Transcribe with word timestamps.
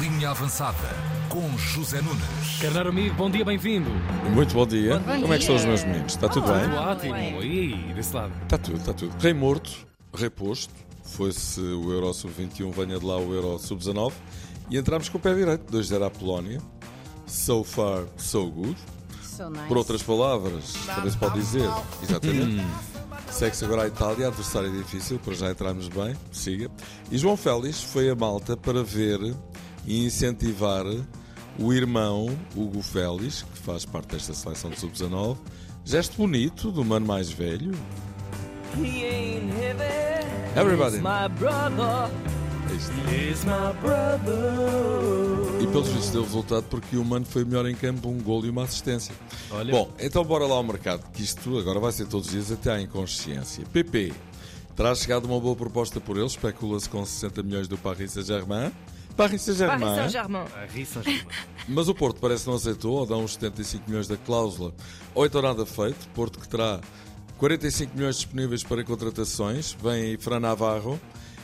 Linha 0.00 0.30
Avançada 0.30 0.76
com 1.28 1.56
José 1.56 2.00
Nunes. 2.02 2.58
Carneiro 2.60 2.88
amigo, 2.88 3.14
bom 3.14 3.30
dia, 3.30 3.44
bem-vindo. 3.44 3.88
Muito 4.34 4.52
bom 4.52 4.66
dia. 4.66 4.98
Bom 4.98 5.20
Como 5.20 5.32
é 5.32 5.36
que 5.36 5.42
estão 5.42 5.54
os 5.54 5.64
meus 5.64 5.84
meninos? 5.84 6.14
Está 6.14 6.28
tudo 6.28 6.46
Tudo 6.46 6.58
bem? 6.58 6.78
ótimo. 6.78 7.42
E 7.42 7.92
desse 7.94 8.14
lado? 8.14 8.32
Está 8.42 8.58
tudo, 8.58 8.76
está 8.78 8.92
tudo. 8.92 9.16
Rei 9.20 9.32
morto, 9.32 9.70
reposto. 10.12 10.74
Foi-se 11.04 11.60
o 11.60 11.92
Euro 11.92 12.12
Sub-21, 12.12 12.72
venha 12.72 12.98
de 12.98 13.06
lá 13.06 13.18
o 13.18 13.32
Euro 13.32 13.58
Sub-19. 13.58 14.12
E 14.68 14.76
entramos 14.76 15.08
com 15.08 15.16
o 15.16 15.20
pé 15.20 15.32
direito, 15.32 15.72
2-0 15.72 16.06
à 16.06 16.10
Polónia. 16.10 16.60
So 17.26 17.62
far, 17.62 18.04
so 18.16 18.50
good. 18.50 18.76
So 19.22 19.48
nice. 19.48 19.66
Por 19.68 19.76
outras 19.76 20.02
palavras, 20.02 20.72
também 20.86 21.10
se 21.10 21.16
pode 21.16 21.34
dizer. 21.38 21.70
Exatamente. 22.02 22.66
Segue-se 23.30 23.64
agora 23.64 23.82
a 23.84 23.86
Itália, 23.86 24.26
adversário 24.26 24.72
difícil, 24.72 25.18
para 25.20 25.34
já 25.34 25.50
entrarmos 25.50 25.86
bem, 25.88 26.16
siga. 26.32 26.68
E 27.10 27.16
João 27.18 27.36
Félix 27.36 27.82
foi 27.82 28.10
a 28.10 28.14
Malta 28.14 28.56
para 28.56 28.82
ver 28.82 29.20
e 29.86 30.04
incentivar 30.04 30.84
o 31.58 31.72
irmão 31.72 32.28
Hugo 32.54 32.82
Félix, 32.82 33.42
que 33.42 33.58
faz 33.58 33.84
parte 33.84 34.12
desta 34.12 34.32
seleção 34.32 34.70
de 34.70 34.78
sub-19. 34.78 35.36
Gesto 35.84 36.16
bonito 36.16 36.70
do 36.70 36.84
mano 36.84 37.06
mais 37.06 37.30
velho. 37.30 37.72
Everybody. 40.56 40.96
He's 40.96 41.02
my 41.02 41.28
brother. 41.38 42.10
Isto. 42.76 42.92
He's 43.10 43.44
my 43.44 43.72
brother. 43.80 45.62
E 45.62 45.66
pelos 45.66 45.88
vistos 45.88 46.10
deu 46.10 46.22
resultado 46.22 46.64
porque 46.64 46.96
o 46.96 47.04
mano 47.04 47.24
foi 47.24 47.44
melhor 47.44 47.66
em 47.66 47.74
campo, 47.74 48.08
um 48.08 48.18
gol 48.18 48.44
e 48.44 48.50
uma 48.50 48.64
assistência. 48.64 49.14
Olha. 49.50 49.72
Bom, 49.72 49.90
então 49.98 50.24
bora 50.24 50.46
lá 50.46 50.54
ao 50.54 50.62
mercado, 50.62 51.10
que 51.12 51.22
isto 51.22 51.58
agora 51.58 51.80
vai 51.80 51.90
ser 51.90 52.06
todos 52.06 52.26
os 52.26 52.32
dias 52.32 52.52
até 52.52 52.72
à 52.72 52.80
inconsciência. 52.80 53.64
PP, 53.72 54.12
terá 54.76 54.94
chegado 54.94 55.24
uma 55.24 55.40
boa 55.40 55.56
proposta 55.56 56.00
por 56.00 56.16
ele, 56.16 56.26
especula-se 56.26 56.88
com 56.88 57.04
60 57.04 57.42
milhões 57.42 57.66
do 57.66 57.76
Paris 57.78 58.12
Saint-Germain. 58.12 58.70
Paris 59.18 59.30
Paris 59.30 59.42
Saint-Germain, 59.42 59.94
Saint-Germain. 59.96 60.44
A 60.54 60.66
rissa 60.72 61.00
ajuda. 61.00 61.26
mas 61.68 61.88
o 61.88 61.94
Porto 61.94 62.20
parece 62.20 62.44
que 62.44 62.50
não 62.50 62.56
aceitou, 62.56 62.98
ou 62.98 63.04
dá 63.04 63.16
uns 63.16 63.32
75 63.32 63.84
milhões 63.88 64.06
da 64.06 64.16
cláusula, 64.16 64.72
ou 65.12 65.26
então 65.26 65.42
nada 65.42 65.66
feito. 65.66 66.08
Porto 66.14 66.38
que 66.38 66.48
terá 66.48 66.80
45 67.36 67.96
milhões 67.96 68.14
disponíveis 68.14 68.62
para 68.62 68.84
contratações, 68.84 69.76
vem 69.82 69.92
aí 69.92 70.16
Fran 70.16 70.38
Navarro, 70.38 71.00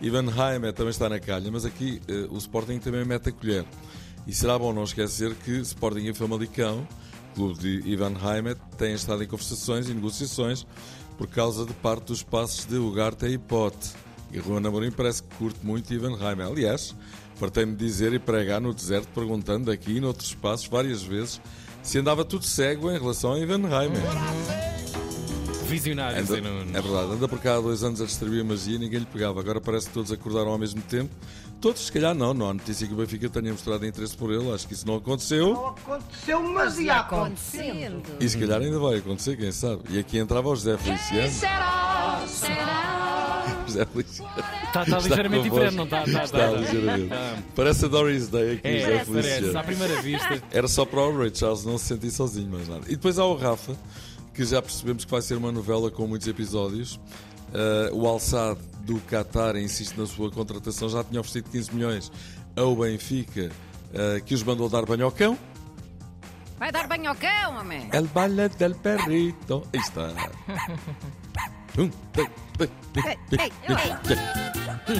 Ivan 0.00 0.26
Heimer 0.26 0.72
também 0.72 0.90
está 0.90 1.08
na 1.08 1.18
calha, 1.18 1.50
mas 1.50 1.64
aqui 1.64 2.00
eh, 2.06 2.28
o 2.30 2.36
Sporting 2.38 2.78
também 2.78 3.04
mete 3.04 3.30
a 3.30 3.32
colher. 3.32 3.64
E 4.28 4.32
será 4.32 4.56
bom 4.56 4.72
não 4.72 4.84
esquecer 4.84 5.34
que 5.34 5.52
Sporting 5.58 6.06
e 6.06 6.14
Famalicão, 6.14 6.86
clube 7.34 7.58
de 7.58 7.88
Ivan 7.88 8.14
Heimer, 8.14 8.56
têm 8.78 8.94
estado 8.94 9.24
em 9.24 9.26
conversações 9.26 9.88
e 9.88 9.94
negociações 9.94 10.64
por 11.18 11.26
causa 11.26 11.66
de 11.66 11.72
parte 11.74 12.06
dos 12.06 12.22
passos 12.22 12.64
de 12.64 12.76
Ugarte 12.76 13.26
e 13.26 13.38
Pote. 13.38 14.05
E 14.32 14.38
Ruan 14.38 14.66
Amorim 14.66 14.90
parece 14.90 15.22
que 15.22 15.34
curte 15.36 15.58
muito 15.62 15.92
Ivan 15.92 16.12
Heimer. 16.12 16.46
Aliás, 16.46 16.94
fartei-me 17.36 17.74
dizer 17.74 18.12
e 18.12 18.18
pregar 18.18 18.60
no 18.60 18.74
deserto, 18.74 19.08
perguntando 19.14 19.70
aqui 19.70 19.96
e 19.96 20.00
noutros 20.00 20.28
espaços 20.28 20.66
várias 20.66 21.02
vezes 21.02 21.40
se 21.82 21.98
andava 21.98 22.24
tudo 22.24 22.44
cego 22.44 22.90
em 22.90 22.98
relação 22.98 23.32
a 23.32 23.38
Ivan 23.38 23.62
Heimer. 23.62 24.02
Visionário, 25.66 26.18
Anda, 26.20 26.38
é 26.78 26.80
verdade, 26.80 27.12
anda 27.12 27.28
por 27.28 27.40
cá 27.40 27.56
há 27.56 27.60
dois 27.60 27.82
anos 27.82 28.00
a 28.00 28.04
distribuir 28.04 28.44
magia 28.44 28.76
e 28.76 28.78
ninguém 28.78 29.00
lhe 29.00 29.06
pegava. 29.06 29.40
Agora 29.40 29.60
parece 29.60 29.88
que 29.88 29.94
todos 29.94 30.12
acordaram 30.12 30.50
ao 30.50 30.58
mesmo 30.58 30.80
tempo. 30.82 31.10
Todos, 31.60 31.86
se 31.86 31.92
calhar, 31.92 32.14
não. 32.14 32.34
Não 32.34 32.50
há 32.50 32.54
notícia 32.54 32.86
que 32.86 32.92
o 32.92 32.96
Benfica 32.96 33.28
tenha 33.28 33.50
mostrado 33.50 33.84
interesse 33.84 34.16
por 34.16 34.32
ele. 34.32 34.52
Acho 34.52 34.68
que 34.68 34.74
isso 34.74 34.86
não 34.86 34.96
aconteceu. 34.96 35.68
Aconteceu, 35.68 36.42
mas 36.42 36.78
ia 36.78 36.96
acontecendo. 36.96 38.02
E 38.20 38.28
se 38.28 38.38
calhar 38.38 38.60
ainda 38.60 38.78
vai 38.78 38.98
acontecer, 38.98 39.36
quem 39.36 39.50
sabe. 39.50 39.82
E 39.90 39.98
aqui 39.98 40.18
entrava 40.18 40.48
o 40.48 40.54
José 40.54 40.76
Feliciano. 40.76 41.30
Será? 41.30 42.24
Será? 42.28 42.85
Feliciano. 43.84 44.30
Está 44.64 44.84
tá 44.86 44.98
ligeiramente 44.98 45.42
diferente, 45.42 45.74
não 45.74 45.84
está? 45.84 46.04
Está, 46.04 46.24
Está 46.24 46.38
está, 46.46 46.50
ligeiramente. 46.60 47.04
Está. 47.04 47.38
Parece 47.54 47.84
a 47.84 47.88
Doris 47.88 48.28
Day 48.28 48.52
aqui, 48.54 48.68
É, 48.68 48.80
José. 48.80 49.04
Feliciano. 49.04 49.58
À 49.58 49.62
primeira 49.62 50.00
vista. 50.02 50.42
Era 50.50 50.68
só 50.68 50.84
para 50.86 51.00
o 51.00 51.18
Ray 51.18 51.32
Charles 51.34 51.64
não 51.64 51.76
se 51.76 51.84
sentir 51.86 52.10
sozinho, 52.10 52.48
mais 52.50 52.68
nada. 52.68 52.82
E 52.86 52.96
depois 52.96 53.18
há 53.18 53.24
o 53.26 53.36
Rafa, 53.36 53.76
que 54.32 54.44
já 54.44 54.62
percebemos 54.62 55.04
que 55.04 55.10
vai 55.10 55.20
ser 55.20 55.34
uma 55.34 55.52
novela 55.52 55.90
com 55.90 56.06
muitos 56.06 56.26
episódios. 56.28 56.94
Uh, 57.52 57.94
o 57.94 58.06
Alçado 58.06 58.60
do 58.80 59.00
Qatar 59.00 59.56
insiste 59.56 59.96
na 59.96 60.06
sua 60.06 60.30
contratação, 60.30 60.88
já 60.88 61.02
tinha 61.04 61.20
oferecido 61.20 61.50
15 61.50 61.74
milhões 61.74 62.12
ao 62.56 62.74
Benfica, 62.76 63.50
uh, 63.92 64.22
que 64.24 64.34
os 64.34 64.42
mandou 64.42 64.68
dar 64.68 64.84
banho 64.86 65.04
ao 65.04 65.12
cão. 65.12 65.38
Vai 66.58 66.72
dar 66.72 66.86
banho 66.88 67.08
ao 67.10 67.14
cão, 67.14 67.58
homem. 67.60 67.88
El 67.92 68.06
baile 68.06 68.48
del 68.48 68.74
perrito. 68.76 69.62
Aí 69.74 69.80
está. 69.80 70.08
Um, 71.78 71.90
dois. 72.14 72.30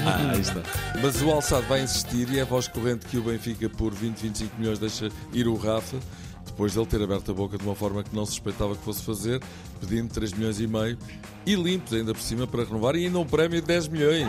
Ah, 0.05 0.33
aí 0.33 0.41
está. 0.41 0.61
Mas 1.01 1.23
o 1.23 1.31
Alçado 1.31 1.67
vai 1.67 1.83
insistir 1.83 2.29
e 2.31 2.39
é 2.39 2.45
voz 2.45 2.69
corrente 2.69 3.07
que 3.07 3.17
o 3.17 3.23
Benfica, 3.23 3.69
por 3.69 3.95
20, 3.95 4.19
25 4.19 4.57
milhões, 4.59 4.79
deixa 4.79 5.09
ir 5.33 5.47
o 5.47 5.55
Rafa, 5.57 5.97
depois 6.45 6.75
dele 6.75 6.87
ter 6.87 7.03
aberto 7.03 7.31
a 7.31 7.35
boca 7.35 7.57
de 7.57 7.65
uma 7.65 7.75
forma 7.75 8.03
que 8.03 8.15
não 8.15 8.27
se 8.27 8.33
suspeitava 8.33 8.75
que 8.75 8.83
fosse 8.83 9.03
fazer, 9.03 9.41
pedindo 9.81 10.13
3 10.13 10.33
milhões 10.33 10.61
e 10.61 10.67
meio 10.67 10.99
e 11.47 11.55
limpos 11.55 11.93
ainda 11.95 12.13
por 12.13 12.21
cima 12.21 12.47
para 12.47 12.65
renovar 12.65 12.97
e 12.97 13.07
ainda 13.07 13.19
um 13.19 13.27
prémio 13.27 13.61
de 13.61 13.67
10 13.67 13.89
milhões. 13.89 14.29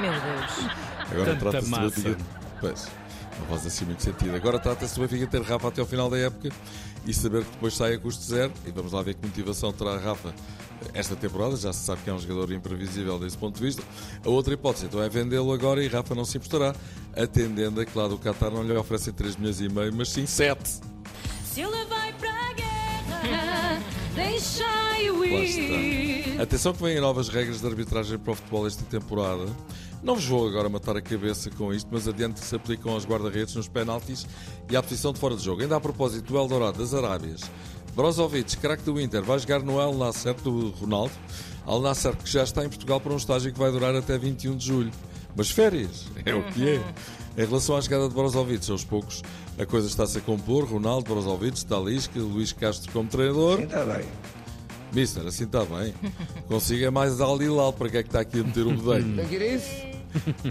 Meu 0.00 0.12
Deus. 0.12 0.70
Agora 1.10 1.36
Tanta 1.36 1.50
trata-se. 1.50 1.70
Benfica. 1.70 2.24
Pois, 2.60 2.88
não 3.38 3.46
faz 3.46 3.66
assim 3.66 3.84
muito 3.84 4.02
sentido. 4.02 4.34
Agora 4.34 4.58
trata-se 4.58 4.94
do 4.94 5.00
Benfica 5.02 5.26
ter 5.26 5.42
Rafa 5.42 5.68
até 5.68 5.80
ao 5.80 5.86
final 5.86 6.10
da 6.10 6.18
época 6.18 6.50
e 7.06 7.12
saber 7.12 7.44
que 7.44 7.50
depois 7.52 7.74
sai 7.74 7.94
a 7.94 7.98
custo 7.98 8.22
zero. 8.22 8.52
E 8.66 8.70
vamos 8.70 8.92
lá 8.92 9.02
ver 9.02 9.14
que 9.14 9.26
motivação 9.26 9.72
terá 9.72 9.98
Rafa 9.98 10.34
esta 10.94 11.16
temporada. 11.16 11.56
Já 11.56 11.72
se 11.72 11.84
sabe 11.84 12.02
que 12.02 12.10
é 12.10 12.12
um 12.12 12.18
jogador 12.18 12.52
imprevisível 12.52 13.18
desse 13.18 13.36
ponto 13.36 13.56
de 13.56 13.64
vista. 13.64 13.82
A 14.24 14.28
outra 14.28 14.54
hipótese 14.54 14.86
então 14.86 15.02
é 15.02 15.08
vendê-lo 15.08 15.52
agora 15.52 15.82
e 15.82 15.88
Rafa 15.88 16.14
não 16.14 16.24
se 16.24 16.36
importará, 16.36 16.74
atendendo 17.16 17.80
a 17.80 17.84
que 17.84 17.96
lá 17.96 18.08
do 18.08 18.18
Qatar 18.18 18.50
não 18.50 18.62
lhe 18.62 18.72
oferecem 18.76 19.12
3 19.12 19.36
milhões 19.36 19.60
e 19.60 19.68
meio, 19.68 19.92
mas 19.94 20.08
sim 20.08 20.26
7. 20.26 20.80
Se 21.44 21.60
ele 21.60 21.84
vai 21.86 22.12
pra 22.14 22.52
guerra, 22.54 23.82
deixai-o 24.14 25.24
ir. 25.24 26.40
Atenção 26.40 26.72
que 26.72 26.82
vêm 26.82 27.00
novas 27.00 27.28
regras 27.28 27.60
de 27.60 27.66
arbitragem 27.66 28.18
para 28.18 28.32
o 28.32 28.34
futebol 28.34 28.66
esta 28.66 28.84
temporada. 28.84 29.46
Não 30.02 30.16
vos 30.16 30.24
vou 30.24 30.48
agora 30.48 30.68
matar 30.68 30.96
a 30.96 31.00
cabeça 31.00 31.48
com 31.50 31.72
isto, 31.72 31.88
mas 31.92 32.08
adiante 32.08 32.40
que 32.40 32.46
se 32.46 32.56
aplicam 32.56 32.92
aos 32.92 33.06
guarda-redes 33.06 33.54
nos 33.54 33.68
penaltis 33.68 34.26
e 34.68 34.76
à 34.76 34.82
posição 34.82 35.12
de 35.12 35.20
fora 35.20 35.36
de 35.36 35.44
jogo. 35.44 35.62
Ainda 35.62 35.76
a 35.76 35.80
propósito 35.80 36.32
do 36.32 36.36
Eldorado 36.36 36.78
das 36.78 36.92
Arábias. 36.92 37.42
Brozovic, 37.94 38.56
craque 38.56 38.82
do 38.82 39.00
Inter, 39.00 39.22
vai 39.22 39.38
jogar 39.38 39.62
no 39.62 39.80
El 39.80 39.94
Nasser 39.94 40.34
do 40.34 40.70
Ronaldo. 40.70 41.12
Al 41.64 41.80
Nasser 41.80 42.16
que 42.16 42.28
já 42.28 42.42
está 42.42 42.64
em 42.64 42.68
Portugal 42.68 43.00
para 43.00 43.12
um 43.12 43.16
estágio 43.16 43.52
que 43.52 43.58
vai 43.58 43.70
durar 43.70 43.94
até 43.94 44.18
21 44.18 44.56
de 44.56 44.66
julho. 44.66 44.90
Mas 45.36 45.50
férias, 45.50 46.06
é 46.26 46.34
o 46.34 46.42
que 46.42 46.68
é. 46.68 46.82
Em 47.36 47.46
relação 47.46 47.76
à 47.76 47.80
chegada 47.80 48.08
de 48.08 48.14
Brozovic, 48.14 48.68
aos 48.70 48.84
poucos 48.84 49.22
a 49.58 49.64
coisa 49.64 49.86
está-se 49.86 50.18
a 50.18 50.20
compor. 50.20 50.64
Ronaldo, 50.64 51.12
Brozovic, 51.12 51.64
Talisca, 51.64 52.18
Luís 52.18 52.52
Castro 52.52 52.90
como 52.92 53.08
treinador. 53.08 53.60
Está 53.60 53.84
bem. 53.84 54.04
Mister, 54.92 55.26
assim 55.26 55.44
está 55.44 55.64
bem. 55.64 55.94
Consigo 56.48 56.84
é 56.84 56.90
mais 56.90 57.20
Al 57.20 57.40
Hilal, 57.40 57.72
para 57.72 57.88
que 57.88 57.96
é 57.98 58.02
que 58.02 58.08
está 58.08 58.20
aqui 58.20 58.40
a 58.40 58.44
meter 58.44 58.66
o 58.66 58.74
rodeio? 58.76 59.26
Que 59.28 59.36
isso? 59.36 59.92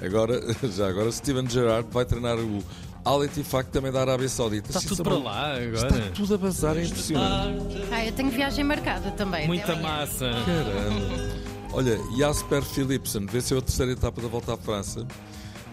Agora, 0.04 0.42
já 0.76 0.88
agora, 0.88 1.12
Steven 1.12 1.48
Gerrard 1.48 1.88
vai 1.92 2.04
treinar 2.06 2.38
o 2.38 2.64
Al 3.06 3.24
Ettifaq 3.24 3.70
também 3.70 3.92
da 3.92 4.02
Arábia 4.02 4.28
Saudita. 4.30 4.70
Está 4.70 4.80
Isto 4.80 4.96
tudo 4.96 5.02
é 5.02 5.04
para 5.14 5.24
lá 5.24 5.60
Está 5.62 5.88
agora. 5.88 6.12
tudo 6.12 6.34
a 6.34 6.38
bazar, 6.38 6.78
é 6.78 6.84
impressionante. 6.84 7.84
Ah, 7.92 8.06
eu 8.06 8.12
tenho 8.14 8.30
viagem 8.32 8.64
marcada 8.64 9.12
também. 9.12 9.48
Muita 9.48 9.76
massa. 9.76 10.32
Caramba. 10.46 11.42
Olha, 11.74 11.98
Jasper 12.18 12.64
Philipsen 12.64 13.26
venceu 13.28 13.60
a 13.60 13.62
terceira 13.62 13.92
etapa 13.92 14.22
da 14.22 14.28
volta 14.28 14.54
à 14.54 14.58
França. 14.58 15.06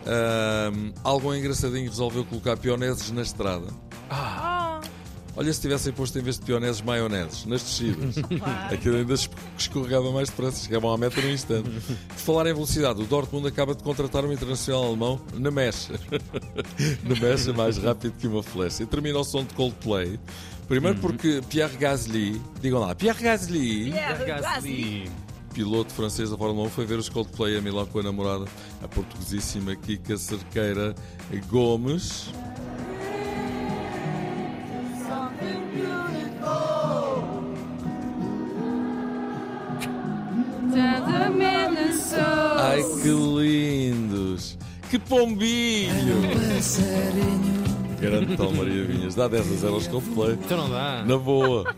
Ahm, 0.07 0.93
algo 1.03 1.35
engraçadinho 1.35 1.89
resolveu 1.89 2.25
colocar 2.25 2.57
pioneses 2.57 3.11
na 3.11 3.23
estrada. 3.23 3.67
Olha, 5.41 5.53
se 5.53 5.61
tivessem 5.61 5.93
posto 5.93 6.19
em 6.19 6.23
vez 6.23 6.37
de 6.37 6.45
pioneses, 6.45 6.81
maioneses 6.83 7.47
nas 7.47 7.63
descidas. 7.63 8.17
Aquilo 8.73 8.97
ainda 8.97 9.15
es- 9.15 9.31
escorregava 9.57 10.11
mais 10.11 10.29
depressa, 10.29 10.65
chegavam 10.65 10.93
à 10.93 10.99
meta 10.99 11.21
num 11.21 11.31
instante. 11.31 11.71
De 11.71 12.23
falar 12.23 12.49
em 12.49 12.53
velocidade, 12.55 13.01
o 13.01 13.05
Dortmund 13.07 13.47
acaba 13.47 13.73
de 13.73 13.83
contratar 13.85 14.25
um 14.25 14.33
internacional 14.33 14.85
alemão 14.85 15.21
na 15.35 15.51
mecha. 15.53 15.93
na 17.09 17.15
mecha, 17.21 17.53
mais 17.53 17.79
rápido 17.79 18.15
que 18.19 18.27
uma 18.27 18.43
flecha. 18.43 18.83
E 18.83 18.87
termina 18.87 19.17
o 19.17 19.23
som 19.25 19.45
de 19.45 19.55
Coldplay. 19.55 20.19
Primeiro 20.67 20.99
porque 20.99 21.41
Pierre 21.49 21.77
Gasly, 21.77 22.43
digam 22.61 22.81
lá, 22.81 22.93
Pierre 22.97 23.23
Gasly, 23.23 23.91
Gasly. 24.27 25.09
piloto 25.55 25.93
francês 25.95 26.31
da 26.31 26.37
Fórmula 26.37 26.67
1, 26.67 26.71
foi 26.71 26.85
ver 26.85 26.99
os 26.99 27.09
Coldplay 27.09 27.57
a 27.57 27.61
Milão 27.63 27.87
com 27.87 28.01
a 28.01 28.03
namorada, 28.03 28.45
a 28.83 28.89
portuguesíssima 28.89 29.75
Kika 29.77 30.17
Cerqueira 30.19 30.95
Gomes. 31.49 32.27
Ai 42.61 42.83
que 43.03 43.09
lindos! 43.09 44.59
Que 44.91 44.99
pombinho! 44.99 46.23
Grande 48.01 48.37
tal 48.37 48.53
Maria 48.53 48.85
Vinhas, 48.85 49.15
dá 49.15 49.27
10 49.29 49.53
a 49.53 49.57
0 49.57 49.75
aos 49.75 49.87
Coldplay. 49.89 50.33
Então 50.35 50.57
não 50.59 50.71
dá. 50.71 51.05
Na 51.05 51.17
boa! 51.19 51.75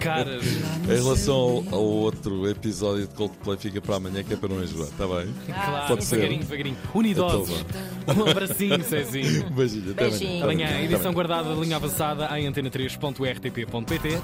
Caras. 0.00 0.42
Em 0.84 1.02
relação 1.02 1.34
ao, 1.70 1.74
ao 1.74 1.82
outro 1.84 2.48
episódio 2.48 3.06
de 3.06 3.14
Coldplay, 3.14 3.58
fica 3.58 3.80
para 3.80 3.96
amanhã 3.96 4.22
que 4.22 4.32
é 4.32 4.36
para 4.38 4.48
não 4.48 4.62
enjoar, 4.62 4.88
está 4.88 5.06
bem? 5.06 5.28
Claro, 5.46 5.86
Pode 5.88 6.04
ser. 6.04 6.16
devagarinho, 6.16 6.40
devagarinho. 6.44 6.76
Então 6.82 7.00
Unidosos. 7.00 7.64
vá. 8.06 8.14
Um 8.14 8.30
abracinho, 8.30 8.82
Cezinho. 8.84 9.46
Um 9.46 9.50
beijinho. 9.54 9.90
Até 9.92 10.04
amanhã. 10.06 10.18
Beijinho. 10.18 10.44
Amanhã, 10.44 10.66
Até 10.66 10.82
edição 10.84 11.00
amanhã. 11.00 11.12
guardada, 11.14 11.50
linha 11.54 11.76
avançada 11.76 12.38
em 12.40 12.50
antena3.rtp.pt. 12.50 14.18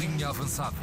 Linha 0.00 0.28
avançada. 0.28 0.74